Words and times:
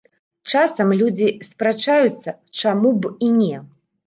Часам 0.53 0.93
людзі 1.01 1.27
спрачаюцца, 1.49 2.35
чаму 2.63 2.95
б 3.05 3.13
і 3.29 3.31
не. 3.39 3.63